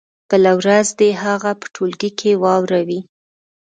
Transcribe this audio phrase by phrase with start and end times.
[0.29, 2.99] بله ورځ دې يې هغه په ټولګي کې واوروي.